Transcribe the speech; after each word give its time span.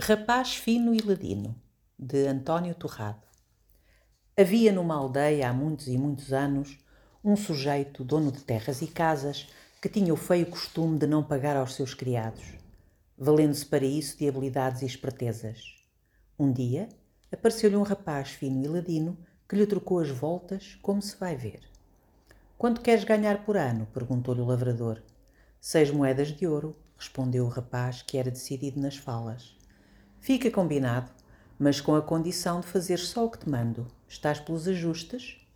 Rapaz 0.00 0.56
Fino 0.56 0.92
e 0.92 0.98
Ladino, 0.98 1.54
de 1.96 2.26
António 2.26 2.74
Torrado. 2.74 3.22
Havia 4.36 4.72
numa 4.72 4.96
aldeia 4.96 5.48
há 5.48 5.52
muitos 5.52 5.86
e 5.86 5.96
muitos 5.96 6.32
anos 6.32 6.76
um 7.22 7.36
sujeito, 7.36 8.02
dono 8.02 8.32
de 8.32 8.42
terras 8.42 8.82
e 8.82 8.88
casas, 8.88 9.46
que 9.80 9.88
tinha 9.88 10.12
o 10.12 10.16
feio 10.16 10.46
costume 10.46 10.98
de 10.98 11.06
não 11.06 11.22
pagar 11.22 11.56
aos 11.56 11.76
seus 11.76 11.94
criados, 11.94 12.42
valendo-se 13.16 13.64
para 13.64 13.84
isso 13.84 14.18
de 14.18 14.28
habilidades 14.28 14.82
e 14.82 14.86
espertezas. 14.86 15.76
Um 16.36 16.52
dia, 16.52 16.88
apareceu-lhe 17.30 17.76
um 17.76 17.84
rapaz 17.84 18.30
fino 18.30 18.64
e 18.64 18.66
ladino 18.66 19.16
que 19.48 19.54
lhe 19.54 19.64
trocou 19.64 20.00
as 20.00 20.10
voltas, 20.10 20.76
como 20.82 21.00
se 21.00 21.16
vai 21.16 21.36
ver. 21.36 21.60
Quanto 22.58 22.80
queres 22.80 23.04
ganhar 23.04 23.44
por 23.44 23.56
ano? 23.56 23.86
perguntou-lhe 23.94 24.40
o 24.40 24.46
lavrador. 24.46 25.00
Seis 25.60 25.88
moedas 25.92 26.36
de 26.36 26.48
ouro, 26.48 26.76
respondeu 26.98 27.44
o 27.44 27.48
rapaz, 27.48 28.02
que 28.02 28.18
era 28.18 28.28
decidido 28.28 28.80
nas 28.80 28.96
falas. 28.96 29.54
Fica 30.24 30.50
combinado, 30.50 31.10
mas 31.58 31.82
com 31.82 31.94
a 31.94 32.00
condição 32.00 32.62
de 32.62 32.66
fazer 32.66 32.98
só 32.98 33.26
o 33.26 33.30
que 33.30 33.40
te 33.40 33.46
mando. 33.46 33.86
Estás 34.08 34.40
pelos 34.40 34.66
ajustes? 34.66 35.46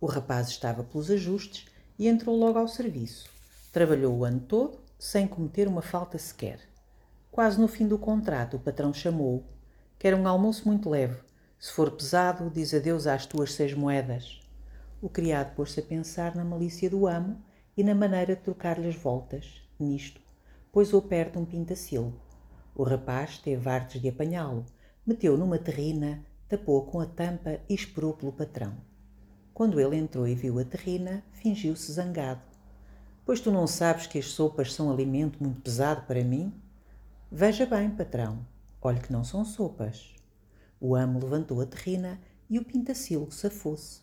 O 0.00 0.06
rapaz 0.06 0.48
estava 0.48 0.82
pelos 0.82 1.10
ajustes 1.10 1.66
e 1.98 2.08
entrou 2.08 2.34
logo 2.34 2.58
ao 2.58 2.66
serviço. 2.66 3.28
Trabalhou 3.70 4.16
o 4.16 4.24
ano 4.24 4.40
todo 4.40 4.78
sem 4.98 5.28
cometer 5.28 5.68
uma 5.68 5.82
falta 5.82 6.16
sequer. 6.16 6.60
Quase 7.30 7.60
no 7.60 7.68
fim 7.68 7.86
do 7.86 7.98
contrato, 7.98 8.56
o 8.56 8.58
patrão 8.58 8.90
chamou-o. 8.94 9.44
Quer 9.98 10.14
um 10.14 10.26
almoço 10.26 10.66
muito 10.66 10.88
leve. 10.88 11.20
Se 11.58 11.70
for 11.72 11.90
pesado, 11.90 12.48
diz 12.48 12.72
adeus 12.72 13.06
às 13.06 13.26
tuas 13.26 13.52
seis 13.52 13.74
moedas. 13.74 14.40
O 15.02 15.10
criado 15.10 15.54
pôs-se 15.54 15.78
a 15.78 15.82
pensar 15.82 16.34
na 16.34 16.42
malícia 16.42 16.88
do 16.88 17.06
amo 17.06 17.38
e 17.76 17.84
na 17.84 17.94
maneira 17.94 18.34
de 18.34 18.40
trocar-lhe 18.40 18.88
as 18.88 18.96
voltas. 18.96 19.60
Nisto, 19.78 20.22
pôs-o 20.72 21.02
perto 21.02 21.38
um 21.38 21.44
pintacilgo. 21.44 22.25
O 22.76 22.82
rapaz 22.82 23.38
teve 23.38 23.70
artes 23.70 24.02
de 24.02 24.10
apanhá-lo, 24.10 24.66
meteu 25.06 25.34
numa 25.38 25.58
terrina, 25.58 26.22
tapou 26.46 26.84
com 26.84 27.00
a 27.00 27.06
tampa 27.06 27.58
e 27.66 27.74
esperou 27.74 28.12
pelo 28.12 28.30
patrão. 28.30 28.76
Quando 29.54 29.80
ele 29.80 29.96
entrou 29.96 30.28
e 30.28 30.34
viu 30.34 30.58
a 30.58 30.64
terrina, 30.64 31.24
fingiu-se 31.32 31.90
zangado. 31.90 32.42
Pois 33.24 33.40
tu 33.40 33.50
não 33.50 33.66
sabes 33.66 34.06
que 34.06 34.18
as 34.18 34.26
sopas 34.26 34.74
são 34.74 34.92
alimento 34.92 35.42
muito 35.42 35.62
pesado 35.62 36.02
para 36.02 36.22
mim? 36.22 36.52
Veja 37.32 37.64
bem, 37.64 37.88
patrão, 37.88 38.46
olhe 38.82 39.00
que 39.00 39.10
não 39.10 39.24
são 39.24 39.42
sopas. 39.42 40.14
O 40.78 40.94
amo 40.94 41.18
levantou 41.18 41.62
a 41.62 41.66
terrina 41.66 42.20
e 42.50 42.58
o 42.58 42.64
pintacilgo 42.64 43.32
safou-se. 43.32 44.02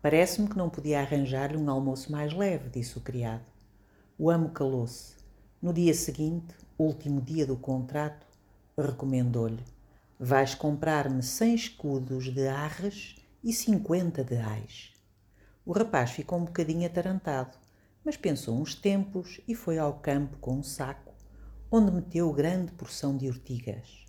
Parece-me 0.00 0.48
que 0.48 0.56
não 0.56 0.70
podia 0.70 1.00
arranjar-lhe 1.00 1.56
um 1.56 1.68
almoço 1.68 2.12
mais 2.12 2.32
leve, 2.32 2.70
disse 2.70 2.96
o 2.96 3.00
criado. 3.00 3.50
O 4.16 4.30
amo 4.30 4.50
calou-se. 4.50 5.16
No 5.60 5.72
dia 5.72 5.92
seguinte, 5.92 6.54
último 6.82 7.20
dia 7.20 7.46
do 7.46 7.56
contrato, 7.56 8.26
recomendou-lhe: 8.76 9.62
Vais 10.18 10.54
comprar-me 10.54 11.22
cem 11.22 11.54
escudos 11.54 12.32
de 12.32 12.46
arres 12.46 13.16
e 13.42 13.52
cinquenta 13.52 14.22
de 14.22 14.36
ais. 14.36 14.92
O 15.64 15.72
rapaz 15.72 16.10
ficou 16.10 16.38
um 16.38 16.44
bocadinho 16.44 16.86
atarantado, 16.86 17.56
mas 18.04 18.16
pensou 18.16 18.58
uns 18.58 18.74
tempos 18.74 19.40
e 19.46 19.54
foi 19.54 19.78
ao 19.78 19.94
campo 19.94 20.36
com 20.38 20.54
um 20.54 20.62
saco, 20.62 21.14
onde 21.70 21.92
meteu 21.92 22.32
grande 22.32 22.72
porção 22.72 23.16
de 23.16 23.28
ortigas. 23.28 24.04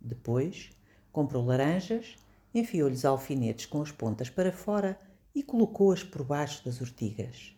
Depois, 0.00 0.70
comprou 1.12 1.44
laranjas, 1.44 2.16
enfiou-lhes 2.54 3.04
alfinetes 3.04 3.66
com 3.66 3.82
as 3.82 3.90
pontas 3.90 4.30
para 4.30 4.52
fora 4.52 4.98
e 5.34 5.42
colocou-as 5.42 6.02
por 6.02 6.24
baixo 6.24 6.64
das 6.64 6.80
ortigas. 6.80 7.54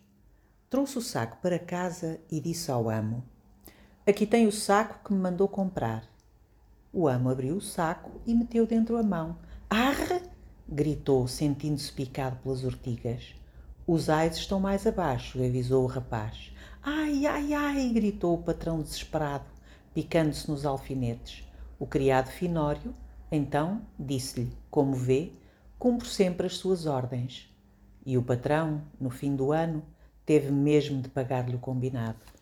Trouxe 0.69 0.99
o 0.99 1.03
saco 1.03 1.39
para 1.41 1.59
casa 1.59 2.21
e 2.31 2.41
disse 2.41 2.71
ao 2.71 2.91
amo: 2.91 3.25
Aqui 4.07 4.27
tem 4.27 4.47
o 4.47 4.53
saco 4.53 5.03
que 5.03 5.15
me 5.15 5.19
mandou 5.19 5.49
comprar. 5.49 6.05
O 6.93 7.09
amo 7.09 7.31
abriu 7.31 7.57
o 7.57 7.61
saco 7.63 8.21
e 8.27 8.35
meteu 8.35 8.67
dentro 8.67 8.99
a 8.99 9.03
mão. 9.03 9.39
Arre! 9.71 10.21
gritou, 10.69 11.27
sentindo-se 11.27 11.91
picado 11.91 12.37
pelas 12.43 12.65
ortigas. 12.65 13.35
Os 13.87 14.11
ais 14.11 14.37
estão 14.37 14.61
mais 14.61 14.87
abaixo, 14.87 15.43
avisou 15.43 15.85
o 15.85 15.87
rapaz. 15.87 16.53
Ai, 16.83 17.25
ai, 17.25 17.55
ai! 17.55 17.89
gritou 17.95 18.35
o 18.35 18.43
patrão 18.43 18.83
desesperado, 18.83 19.47
picando-se 19.95 20.51
nos 20.51 20.67
alfinetes. 20.67 21.43
O 21.79 21.87
criado 21.87 22.29
Finório, 22.29 22.95
então, 23.33 23.81
disse-lhe: 23.99 24.53
Como 24.71 24.95
vê, 24.95 25.33
cumpro 25.79 26.07
sempre 26.07 26.47
as 26.47 26.59
suas 26.59 26.85
ordens. 26.85 27.51
E 28.05 28.19
o 28.19 28.23
patrão, 28.23 28.83
no 29.01 29.09
fim 29.09 29.35
do 29.35 29.51
ano, 29.51 29.83
teve 30.27 30.53
mesmo 30.53 31.01
de 31.01 31.09
pagar-lhe 31.09 31.57
o 31.57 31.59
combinado. 31.59 32.35